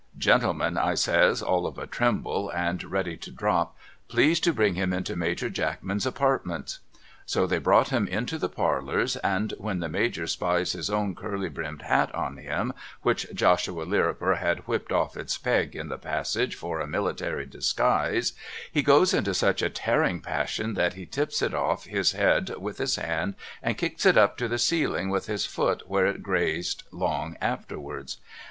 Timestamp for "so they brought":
7.27-7.89